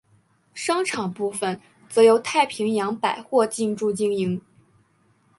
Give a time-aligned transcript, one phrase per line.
[0.55, 4.41] 商场部份则由太平洋百货进驻经营。